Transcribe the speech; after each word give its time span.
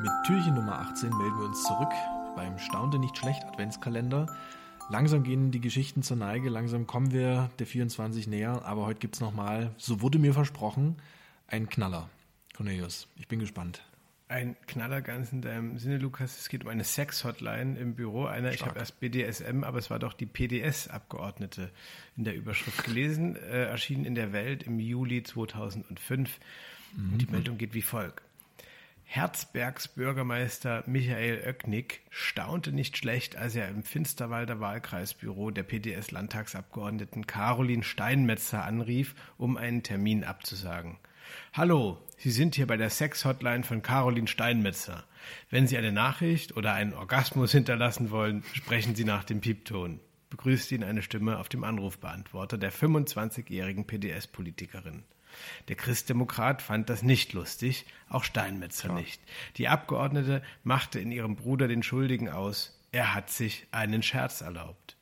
Mit 0.00 0.10
Türchen 0.26 0.54
Nummer 0.54 0.80
18 0.80 1.10
melden 1.10 1.38
wir 1.38 1.44
uns 1.44 1.62
zurück 1.64 1.92
beim 2.34 2.58
Staunte 2.58 2.98
nicht 2.98 3.16
schlecht 3.16 3.44
Adventskalender. 3.44 4.26
Langsam 4.88 5.22
gehen 5.22 5.50
die 5.50 5.60
Geschichten 5.60 6.02
zur 6.02 6.16
Neige, 6.16 6.48
langsam 6.48 6.86
kommen 6.86 7.12
wir 7.12 7.50
der 7.58 7.66
24 7.66 8.26
näher, 8.26 8.64
aber 8.64 8.86
heute 8.86 9.00
gibt 9.00 9.16
es 9.16 9.20
nochmal, 9.20 9.72
so 9.76 10.00
wurde 10.00 10.18
mir 10.18 10.32
versprochen, 10.32 10.96
einen 11.46 11.68
Knaller. 11.68 12.08
Cornelius, 12.54 13.06
ich 13.16 13.28
bin 13.28 13.38
gespannt. 13.38 13.82
Ein 14.28 14.56
Knaller 14.66 15.02
ganz 15.02 15.30
in 15.30 15.42
deinem 15.42 15.78
Sinne, 15.78 15.98
Lukas. 15.98 16.38
Es 16.40 16.48
geht 16.48 16.64
um 16.64 16.70
eine 16.70 16.84
Sex-Hotline 16.84 17.78
im 17.78 17.94
Büro. 17.94 18.24
Einer, 18.24 18.50
Stark. 18.52 18.54
ich 18.54 18.66
habe 18.66 18.78
erst 18.78 18.98
BDSM, 18.98 19.62
aber 19.62 19.78
es 19.78 19.90
war 19.90 19.98
doch 19.98 20.14
die 20.14 20.26
PDS-Abgeordnete 20.26 21.70
in 22.16 22.24
der 22.24 22.34
Überschrift 22.34 22.82
gelesen, 22.84 23.36
äh, 23.36 23.64
erschienen 23.64 24.06
in 24.06 24.14
der 24.14 24.32
Welt 24.32 24.62
im 24.62 24.80
Juli 24.80 25.22
2005. 25.22 26.40
Mhm. 26.96 27.12
Und 27.12 27.18
die 27.18 27.26
Meldung 27.26 27.58
geht 27.58 27.74
wie 27.74 27.82
folgt. 27.82 28.22
Herzbergs 29.14 29.88
Bürgermeister 29.88 30.84
Michael 30.86 31.42
Oecknick 31.46 32.00
staunte 32.08 32.72
nicht 32.72 32.96
schlecht, 32.96 33.36
als 33.36 33.54
er 33.54 33.68
im 33.68 33.82
Finsterwalder 33.82 34.58
Wahlkreisbüro 34.58 35.50
der 35.50 35.64
PDS-Landtagsabgeordneten 35.64 37.26
Caroline 37.26 37.82
Steinmetzer 37.82 38.64
anrief, 38.64 39.14
um 39.36 39.58
einen 39.58 39.82
Termin 39.82 40.24
abzusagen. 40.24 40.96
Hallo, 41.52 41.98
Sie 42.16 42.30
sind 42.30 42.54
hier 42.54 42.66
bei 42.66 42.78
der 42.78 42.88
Sex-Hotline 42.88 43.64
von 43.64 43.82
Caroline 43.82 44.28
Steinmetzer. 44.28 45.04
Wenn 45.50 45.66
Sie 45.66 45.76
eine 45.76 45.92
Nachricht 45.92 46.56
oder 46.56 46.72
einen 46.72 46.94
Orgasmus 46.94 47.52
hinterlassen 47.52 48.12
wollen, 48.12 48.42
sprechen 48.54 48.94
Sie 48.94 49.04
nach 49.04 49.24
dem 49.24 49.42
Piepton. 49.42 50.00
Begrüßt 50.30 50.72
ihn 50.72 50.84
eine 50.84 51.02
Stimme 51.02 51.38
auf 51.38 51.50
dem 51.50 51.64
Anrufbeantworter 51.64 52.56
der 52.56 52.72
25-jährigen 52.72 53.86
PDS-Politikerin. 53.86 55.02
Der 55.68 55.76
Christdemokrat 55.76 56.62
fand 56.62 56.88
das 56.90 57.02
nicht 57.02 57.32
lustig, 57.32 57.86
auch 58.08 58.24
Steinmetzer 58.24 58.88
ja. 58.88 58.94
nicht. 58.94 59.20
Die 59.56 59.68
Abgeordnete 59.68 60.42
machte 60.64 60.98
in 60.98 61.12
ihrem 61.12 61.36
Bruder 61.36 61.68
den 61.68 61.82
Schuldigen 61.82 62.28
aus. 62.28 62.78
Er 62.92 63.14
hat 63.14 63.30
sich 63.30 63.66
einen 63.70 64.02
Scherz 64.02 64.40
erlaubt. 64.40 64.96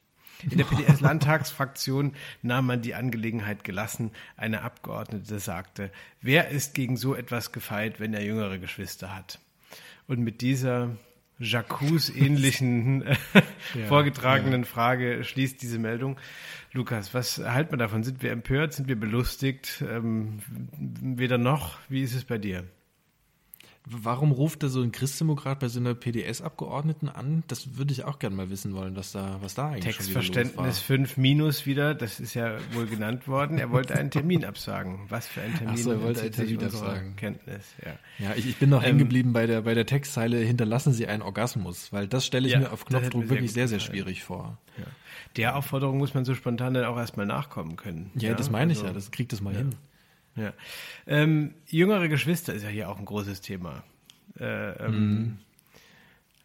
In 0.49 0.57
der 0.59 0.65
PDS-Landtagsfraktion 0.71 2.15
nahm 2.43 2.67
man 2.67 2.83
die 2.83 2.95
Angelegenheit 2.95 3.65
gelassen. 3.65 4.13
Eine 4.37 4.63
Abgeordnete 4.63 5.39
sagte, 5.39 5.91
wer 6.21 6.49
ist 6.49 6.75
gegen 6.75 6.97
so 6.97 7.15
etwas 7.15 7.53
gefeit, 7.53 8.01
wenn 8.01 8.15
er 8.15 8.25
jüngere 8.25 8.59
Geschwister 8.59 9.15
hat? 9.15 9.39
Und 10.07 10.21
mit 10.21 10.41
dieser 10.41 10.97
Jacques-ähnlichen 11.41 13.05
ja, 13.75 13.87
vorgetragenen 13.89 14.63
ja. 14.63 14.67
Frage 14.67 15.25
schließt 15.25 15.61
diese 15.63 15.79
Meldung. 15.79 16.19
Lukas, 16.73 17.15
was 17.15 17.39
halten 17.39 17.73
wir 17.73 17.79
davon? 17.79 18.05
Sind 18.05 18.23
wir 18.23 18.31
empört? 18.31 18.75
Sind 18.75 18.89
wir 18.89 18.99
belustigt? 18.99 19.83
Ähm, 19.89 20.41
weder 20.79 21.39
noch. 21.39 21.79
Wie 21.89 22.03
ist 22.03 22.15
es 22.15 22.25
bei 22.25 22.39
dir? 22.39 22.65
Warum 23.87 24.31
ruft 24.31 24.63
da 24.63 24.69
so 24.69 24.83
ein 24.83 24.93
Christdemokrat 24.93 25.59
bei 25.59 25.69
so 25.69 25.81
einer 25.81 25.95
PDS-Abgeordneten 25.95 27.09
an? 27.09 27.43
Das 27.49 27.79
würde 27.79 27.93
ich 27.93 28.05
auch 28.05 28.19
gerne 28.19 28.37
mal 28.37 28.51
wissen 28.51 28.75
wollen, 28.75 28.95
was 28.95 29.13
da, 29.13 29.39
was 29.41 29.55
da 29.55 29.71
eigentlich 29.71 29.97
Textverständnis 29.97 30.81
5 30.81 31.17
minus 31.17 31.65
wieder, 31.65 31.95
das 31.95 32.21
ist 32.21 32.35
ja 32.35 32.59
wohl 32.73 32.87
genannt 32.87 33.27
worden. 33.27 33.59
Er 33.59 33.71
wollte 33.71 33.95
einen 33.95 34.11
Termin 34.11 34.45
absagen. 34.45 35.01
Was 35.09 35.27
für 35.27 35.41
ein 35.41 35.55
Termin? 35.55 35.75
Ach 35.79 35.83
so, 35.83 35.93
er 35.93 36.03
wollte 36.03 36.21
einen 36.21 36.33
Termin 36.33 36.63
absagen. 36.63 37.17
Kenntnis, 37.17 37.75
ja. 37.85 38.27
Ja, 38.27 38.35
ich, 38.37 38.47
ich 38.47 38.57
bin 38.59 38.69
noch 38.69 38.83
ähm, 38.83 38.87
hängen 38.87 38.99
geblieben 38.99 39.33
bei 39.33 39.47
der, 39.47 39.63
bei 39.63 39.73
der 39.73 39.87
Textzeile, 39.87 40.37
hinterlassen 40.37 40.93
Sie 40.93 41.07
einen 41.07 41.23
Orgasmus, 41.23 41.91
weil 41.91 42.07
das 42.07 42.27
stelle 42.27 42.47
ich 42.47 42.53
ja, 42.53 42.61
mir 42.61 42.73
auf 42.73 42.85
Knopfdruck 42.85 43.31
wirklich 43.31 43.53
sehr, 43.53 43.67
sehr, 43.67 43.81
sehr 43.81 43.87
schwierig 43.89 44.23
vor. 44.23 44.59
Ja. 44.77 44.85
Der 45.37 45.57
Aufforderung 45.57 45.97
muss 45.99 46.13
man 46.13 46.27
so 46.27 46.35
spontan 46.35 46.75
dann 46.75 46.85
auch 46.85 46.99
erstmal 46.99 47.27
nachkommen 47.27 47.77
können. 47.77 48.11
Ja, 48.15 48.31
ja? 48.31 48.35
das 48.35 48.51
meine 48.51 48.73
ich 48.73 48.79
also, 48.79 48.89
ja, 48.89 48.93
das 48.93 49.11
kriegt 49.11 49.33
das 49.33 49.41
mal 49.41 49.55
hin. 49.55 49.75
Ja. 50.37 50.53
Ähm, 51.07 51.55
jüngere 51.67 52.09
Geschwister 52.09 52.55
ist 52.55 52.63
ja 52.63 52.69
hier 52.69 52.89
auch 52.89 52.99
ein 52.99 53.05
großes 53.05 53.41
Thema. 53.41 53.83
Äh, 54.39 54.71
ähm, 54.85 55.39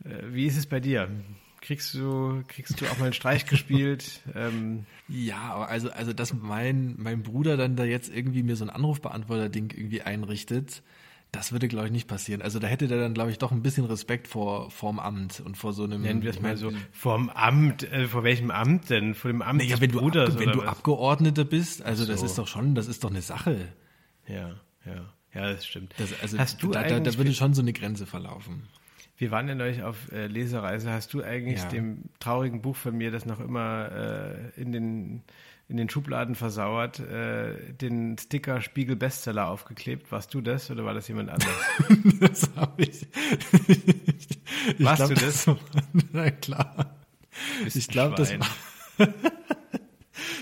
mhm. 0.03 0.09
äh, 0.09 0.33
wie 0.33 0.45
ist 0.45 0.58
es 0.58 0.66
bei 0.66 0.80
dir? 0.80 1.09
Kriegst 1.62 1.94
du, 1.95 2.44
kriegst 2.47 2.79
du 2.79 2.85
auch 2.85 2.97
mal 2.97 3.06
einen 3.06 3.13
Streich 3.13 3.45
gespielt? 3.47 4.22
Ähm, 4.35 4.85
ja, 5.07 5.56
also, 5.66 5.91
also, 5.91 6.13
dass 6.13 6.34
mein, 6.34 6.95
mein 6.97 7.24
Bruder 7.24 7.57
dann 7.57 7.75
da 7.75 7.84
jetzt 7.84 8.13
irgendwie 8.13 8.44
mir 8.44 8.56
so 8.56 8.66
ein 8.66 8.69
Anrufbeantworter-Ding 8.69 9.72
irgendwie 9.75 10.01
einrichtet, 10.01 10.84
das 11.35 11.51
würde, 11.51 11.68
glaube 11.68 11.88
ich, 11.88 11.91
nicht 11.91 12.07
passieren. 12.07 12.41
Also 12.41 12.59
da 12.59 12.68
hätte 12.68 12.88
der 12.88 13.00
dann, 13.00 13.13
glaube 13.13 13.31
ich, 13.31 13.38
doch 13.38 13.51
ein 13.51 13.62
bisschen 13.62 13.85
Respekt 13.85 14.28
vor 14.28 14.72
vorm 14.72 15.00
Amt 15.00 15.41
und 15.46 15.57
vor 15.57 15.73
so 15.73 15.84
einem. 15.84 16.01
Nennen 16.01 16.23
wir 16.23 16.31
es 16.31 16.40
mal 16.40 16.56
so. 16.56 16.72
Vorm 16.91 17.29
Amt, 17.29 17.84
äh, 17.84 18.07
vor 18.07 18.23
welchem 18.23 18.51
Amt 18.51 18.90
denn? 18.90 19.13
Vor 19.13 19.31
dem 19.31 19.41
Amt 19.41 19.62
naja, 19.62 19.79
wenn 19.81 19.91
Bruders, 19.91 20.35
du, 20.35 20.40
wenn 20.40 20.51
du 20.51 20.63
Abgeordneter 20.63 21.44
bist, 21.44 21.81
also 21.81 22.06
so. 22.06 22.12
das 22.12 22.22
ist 22.24 22.38
doch 22.38 22.47
schon, 22.47 22.74
das 22.75 22.88
ist 22.88 23.03
doch 23.03 23.09
eine 23.09 23.22
Sache. 23.22 23.68
Ja, 24.28 24.56
ja. 24.85 25.13
Ja, 25.34 25.51
das 25.51 25.66
stimmt. 25.68 25.94
Das, 25.97 26.18
also 26.22 26.38
Hast 26.38 26.63
du 26.63 26.72
da, 26.72 26.84
da, 26.84 27.01
da 27.01 27.18
würde 27.18 27.34
schon 27.34 27.53
so 27.53 27.62
eine 27.62 27.74
Grenze 27.74 28.06
verlaufen. 28.06 28.63
Wir 29.18 29.31
waren 29.31 29.48
ja 29.48 29.56
neulich 29.56 29.84
auf 29.84 30.12
äh, 30.12 30.28
Lesereise. 30.28 30.92
Hast 30.92 31.14
du 31.14 31.24
eigentlich 31.24 31.62
ja. 31.62 31.70
dem 31.70 32.03
traurigen 32.20 32.62
Buch 32.62 32.76
von 32.76 32.98
mir, 32.98 33.12
das 33.12 33.26
noch 33.26 33.40
immer 33.40 33.92
äh, 33.92 34.62
in 34.62 34.72
den 34.72 35.24
in 35.68 35.78
den 35.78 35.90
Schubladen 35.90 36.36
versauert, 36.36 37.00
äh, 37.00 37.74
den 37.74 38.18
Sticker 38.20 38.62
Spiegel 38.62 38.96
Bestseller 38.96 39.48
aufgeklebt. 39.48 40.12
Warst 40.12 40.34
du 40.34 40.42
das 40.42 40.70
oder 40.70 40.86
war 40.86 40.94
das 40.94 41.08
jemand 41.08 41.30
anderes? 41.30 41.56
das 42.20 42.52
habe 42.56 42.84
ich. 42.84 43.08
ich 43.68 44.86
Warst 44.86 44.98
glaub, 44.98 45.09
du 45.09 45.16
das? 45.16 45.46
das 45.46 45.56
na 46.12 46.30
klar. 46.30 46.96
ich 47.66 47.88
glaube, 47.88 48.16
das 48.16 48.38
war. 48.38 49.08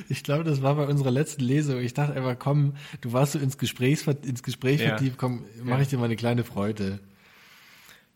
ich 0.10 0.24
glaube, 0.24 0.44
das 0.44 0.62
war 0.62 0.76
bei 0.76 0.88
unserer 0.88 1.12
letzten 1.12 1.44
Lesung. 1.44 1.80
Ich 1.80 1.94
dachte 1.94 2.16
einfach, 2.16 2.38
komm, 2.38 2.74
du 3.00 3.14
warst 3.14 3.32
so 3.32 3.40
ins 3.40 3.58
Gespräch, 3.58 4.06
ins 4.24 4.44
Gespräch 4.44 4.82
ja. 4.82 4.90
vertieft, 4.90 5.18
komm, 5.18 5.46
mache 5.64 5.84
ich 5.84 5.88
dir 5.88 5.98
mal 5.98 6.06
eine 6.06 6.18
kleine 6.18 6.44
Freude. 6.44 7.00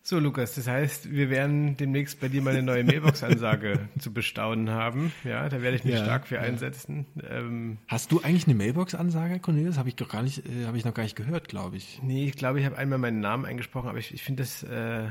So, 0.09 0.19
Lukas, 0.19 0.55
das 0.55 0.69
heißt, 0.69 1.11
wir 1.11 1.29
werden 1.29 1.75
demnächst 1.75 2.21
bei 2.21 2.29
dir 2.29 2.41
mal 2.41 2.51
eine 2.51 2.63
neue 2.63 2.85
Mailbox-Ansage 2.85 3.89
zu 3.99 4.13
bestaunen 4.13 4.69
haben. 4.69 5.11
Ja, 5.25 5.49
da 5.49 5.61
werde 5.61 5.75
ich 5.75 5.83
mich 5.83 5.95
ja, 5.95 6.01
stark 6.05 6.27
für 6.27 6.35
ja. 6.35 6.43
einsetzen. 6.43 7.05
Ähm, 7.29 7.77
Hast 7.89 8.13
du 8.13 8.21
eigentlich 8.21 8.47
eine 8.47 8.55
Mailbox-Ansage, 8.55 9.41
Cornelius? 9.41 9.77
Habe 9.77 9.89
ich 9.89 9.97
doch 9.97 10.07
gar 10.07 10.23
nicht, 10.23 10.45
äh, 10.45 10.65
habe 10.65 10.77
ich 10.77 10.85
noch 10.85 10.93
gar 10.93 11.03
nicht 11.03 11.17
gehört, 11.17 11.49
glaube 11.49 11.75
ich. 11.75 11.99
Nee, 12.03 12.23
ich 12.23 12.37
glaube, 12.37 12.61
ich 12.61 12.65
habe 12.65 12.77
einmal 12.77 12.99
meinen 12.99 13.19
Namen 13.19 13.43
eingesprochen, 13.43 13.89
aber 13.89 13.97
ich, 13.97 14.13
ich 14.13 14.23
finde 14.23 14.43
das, 14.43 14.63
äh, 14.63 15.09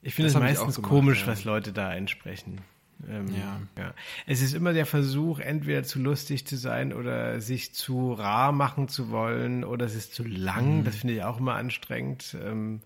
ich 0.00 0.14
finde 0.14 0.28
es 0.30 0.34
meistens 0.38 0.76
gemacht, 0.76 0.88
komisch, 0.88 1.20
ja. 1.20 1.26
was 1.26 1.44
Leute 1.44 1.74
da 1.74 1.90
einsprechen. 1.90 2.62
Ähm, 3.06 3.26
ja. 3.28 3.60
ja. 3.76 3.94
Es 4.26 4.40
ist 4.40 4.54
immer 4.54 4.72
der 4.72 4.86
Versuch, 4.86 5.38
entweder 5.38 5.82
zu 5.82 5.98
lustig 5.98 6.46
zu 6.46 6.56
sein 6.56 6.94
oder 6.94 7.42
sich 7.42 7.74
zu 7.74 8.14
rar 8.14 8.52
machen 8.52 8.88
zu 8.88 9.10
wollen 9.10 9.64
oder 9.64 9.84
es 9.84 9.94
ist 9.94 10.14
zu 10.14 10.24
lang. 10.24 10.78
Mhm. 10.78 10.84
Das 10.84 10.96
finde 10.96 11.12
ich 11.12 11.22
auch 11.24 11.38
immer 11.38 11.56
anstrengend. 11.56 12.38
Ähm, 12.42 12.80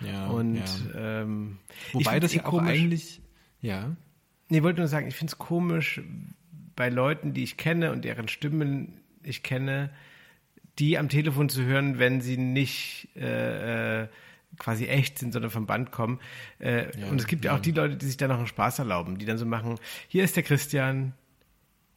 ja, 0.00 0.26
und 0.28 0.56
ja. 0.56 1.22
Ähm, 1.22 1.58
wobei 1.92 2.20
das 2.20 2.34
ja 2.34 2.44
auch 2.44 2.50
komisch, 2.50 2.70
eigentlich, 2.70 3.20
ja. 3.60 3.96
Nee, 4.48 4.62
wollte 4.62 4.80
nur 4.80 4.88
sagen, 4.88 5.08
ich 5.08 5.16
finde 5.16 5.32
es 5.32 5.38
komisch 5.38 6.00
bei 6.76 6.88
Leuten, 6.88 7.34
die 7.34 7.42
ich 7.42 7.56
kenne 7.56 7.92
und 7.92 8.04
deren 8.04 8.28
Stimmen 8.28 9.00
ich 9.22 9.42
kenne, 9.42 9.90
die 10.78 10.96
am 10.96 11.08
Telefon 11.08 11.48
zu 11.48 11.64
hören, 11.64 11.98
wenn 11.98 12.20
sie 12.20 12.36
nicht 12.36 13.08
äh, 13.16 14.02
äh, 14.02 14.08
quasi 14.58 14.86
echt 14.86 15.18
sind, 15.18 15.32
sondern 15.32 15.50
vom 15.50 15.66
Band 15.66 15.90
kommen. 15.90 16.20
Äh, 16.60 16.96
ja, 16.98 17.08
und 17.08 17.20
es 17.20 17.26
gibt 17.26 17.44
ja, 17.44 17.54
auch 17.54 17.60
die 17.60 17.72
Leute, 17.72 17.96
die 17.96 18.06
sich 18.06 18.16
da 18.16 18.28
noch 18.28 18.38
einen 18.38 18.46
Spaß 18.46 18.78
erlauben, 18.78 19.18
die 19.18 19.26
dann 19.26 19.38
so 19.38 19.46
machen, 19.46 19.78
hier 20.06 20.24
ist 20.24 20.36
der 20.36 20.44
Christian, 20.44 21.14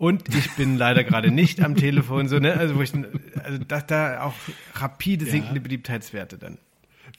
und 0.02 0.34
ich 0.34 0.56
bin 0.56 0.78
leider 0.80 1.04
gerade 1.04 1.30
nicht 1.30 1.62
am 1.62 1.76
Telefon, 1.76 2.28
so, 2.28 2.40
ne? 2.40 2.58
Also, 2.58 2.76
wo 2.76 2.82
ich, 2.82 2.92
also, 3.44 3.60
dass 3.60 3.86
da 3.86 4.24
auch 4.24 4.34
rapide 4.74 5.26
sinkende 5.26 5.58
ja. 5.58 5.62
Beliebtheitswerte 5.62 6.40
dann. 6.40 6.58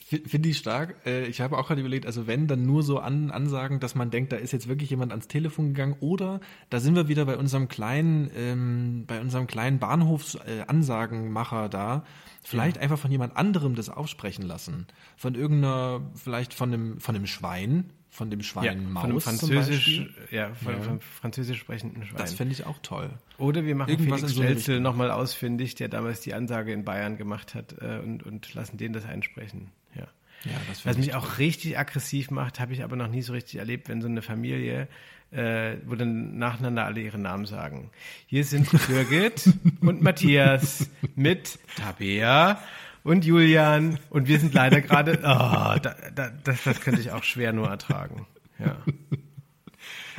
Finde 0.00 0.48
ich 0.48 0.58
stark. 0.58 0.96
Äh, 1.06 1.26
ich 1.26 1.40
habe 1.40 1.58
auch 1.58 1.66
gerade 1.66 1.80
überlegt, 1.80 2.06
also 2.06 2.26
wenn, 2.26 2.46
dann 2.46 2.64
nur 2.64 2.82
so 2.82 2.98
an, 2.98 3.30
Ansagen, 3.30 3.80
dass 3.80 3.94
man 3.94 4.10
denkt, 4.10 4.32
da 4.32 4.36
ist 4.36 4.52
jetzt 4.52 4.68
wirklich 4.68 4.90
jemand 4.90 5.12
ans 5.12 5.28
Telefon 5.28 5.68
gegangen 5.68 5.96
oder 6.00 6.40
da 6.70 6.80
sind 6.80 6.94
wir 6.94 7.08
wieder 7.08 7.24
bei 7.24 7.36
unserem 7.36 7.68
kleinen, 7.68 8.30
ähm, 8.36 9.04
bei 9.06 9.20
unserem 9.20 9.46
kleinen 9.46 9.78
Bahnhofsansagenmacher 9.78 11.66
äh, 11.66 11.70
da. 11.70 12.04
Vielleicht 12.42 12.76
ja. 12.76 12.82
einfach 12.82 12.98
von 12.98 13.10
jemand 13.10 13.36
anderem 13.36 13.74
das 13.74 13.88
aufsprechen 13.88 14.44
lassen. 14.44 14.86
Von 15.16 15.34
irgendeiner, 15.34 16.10
vielleicht 16.14 16.54
von 16.54 16.72
einem, 16.72 17.00
von 17.00 17.14
einem 17.14 17.26
Schwein, 17.26 17.90
von 18.12 18.30
dem 18.30 18.42
Schwein 18.42 18.64
ja, 18.64 18.74
Maus. 18.74 19.00
Von 19.00 19.10
einem 19.10 19.20
Französisch, 19.22 20.02
ja, 20.30 20.52
von, 20.52 20.74
ja. 20.74 20.80
Von 20.82 21.00
französisch 21.00 21.58
sprechenden 21.58 22.04
Schwein. 22.04 22.18
Das 22.18 22.34
fände 22.34 22.52
ich 22.52 22.66
auch 22.66 22.78
toll. 22.82 23.08
Oder 23.38 23.64
wir 23.64 23.74
machen 23.74 23.88
Irgendwas 23.88 24.20
Felix 24.20 24.34
so 24.34 24.42
Stelzel 24.42 24.80
nochmal 24.80 25.10
ausfindig, 25.10 25.76
der 25.76 25.88
damals 25.88 26.20
die 26.20 26.34
Ansage 26.34 26.74
in 26.74 26.84
Bayern 26.84 27.16
gemacht 27.16 27.54
hat 27.54 27.74
äh, 27.80 28.00
und, 28.04 28.22
und 28.22 28.52
lassen 28.52 28.76
den 28.76 28.92
das 28.92 29.06
einsprechen. 29.06 29.70
Ja. 29.94 30.08
Ja, 30.44 30.52
das 30.68 30.84
Was 30.84 30.98
mich 30.98 31.14
auch 31.14 31.38
richtig 31.38 31.78
aggressiv 31.78 32.30
macht, 32.30 32.60
habe 32.60 32.74
ich 32.74 32.84
aber 32.84 32.96
noch 32.96 33.08
nie 33.08 33.22
so 33.22 33.32
richtig 33.32 33.60
erlebt, 33.60 33.88
wenn 33.88 34.02
so 34.02 34.08
eine 34.08 34.20
Familie, 34.20 34.88
äh, 35.30 35.76
wo 35.86 35.94
dann 35.94 36.36
nacheinander 36.36 36.84
alle 36.84 37.00
ihre 37.00 37.18
Namen 37.18 37.46
sagen. 37.46 37.90
Hier 38.26 38.44
sind 38.44 38.68
Birgit 38.88 39.48
und 39.80 40.02
Matthias 40.02 40.90
mit 41.14 41.58
Tabea 41.76 42.60
und 43.04 43.24
Julian 43.24 43.98
und 44.10 44.28
wir 44.28 44.38
sind 44.38 44.54
leider 44.54 44.80
gerade, 44.80 45.18
oh, 45.18 45.78
da, 45.80 45.94
da, 46.14 46.30
das, 46.44 46.64
das 46.64 46.80
könnte 46.80 47.00
ich 47.00 47.10
auch 47.10 47.24
schwer 47.24 47.52
nur 47.52 47.68
ertragen. 47.68 48.26
Ja. 48.58 48.76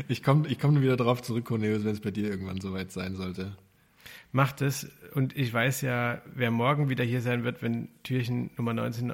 Ich 0.08 0.24
komme 0.24 0.48
ich 0.48 0.60
komm 0.60 0.82
wieder 0.82 0.98
darauf 0.98 1.22
zurück, 1.22 1.46
Cornelius, 1.46 1.86
wenn 1.86 1.92
es 1.92 2.02
bei 2.02 2.12
dir 2.12 2.30
irgendwann 2.30 2.60
soweit 2.60 2.92
sein 2.92 3.16
sollte. 3.16 3.56
Macht 4.32 4.62
es 4.62 4.90
und 5.14 5.38
ich 5.38 5.54
weiß 5.54 5.82
ja, 5.82 6.22
wer 6.34 6.50
morgen 6.50 6.90
wieder 6.90 7.04
hier 7.04 7.22
sein 7.22 7.44
wird, 7.44 7.62
wenn 7.62 7.90
Türchen 8.04 8.50
Nummer 8.58 8.74
19 8.74 9.14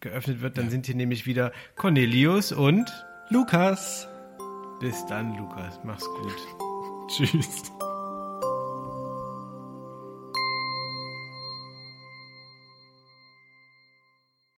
geöffnet 0.00 0.40
wird, 0.40 0.58
dann 0.58 0.66
ja. 0.66 0.70
sind 0.70 0.86
hier 0.86 0.94
nämlich 0.94 1.26
wieder 1.26 1.52
Cornelius 1.76 2.52
und 2.52 2.92
Lukas. 3.30 4.08
Bis 4.80 5.06
dann, 5.06 5.36
Lukas. 5.36 5.80
Mach's 5.84 6.04
gut. 6.04 7.08
Tschüss. 7.08 7.72